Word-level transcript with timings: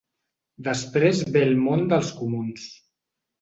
Després 0.67 1.21
ve 1.35 1.43
el 1.49 1.53
món 1.67 1.85
dels 1.93 2.11
comuns. 2.23 2.67